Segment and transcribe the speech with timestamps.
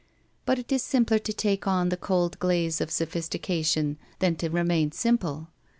[0.47, 4.49] But it is simpler to take on the cold glaze of sophis tication than to
[4.49, 5.49] remain simple.